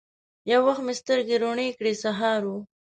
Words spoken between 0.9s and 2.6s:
سترګي روڼې کړې! سهار و